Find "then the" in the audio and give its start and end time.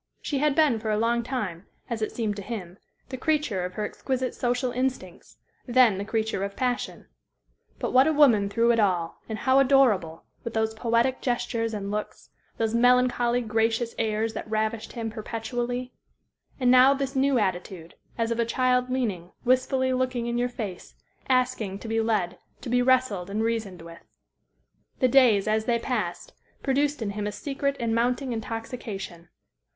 5.67-6.03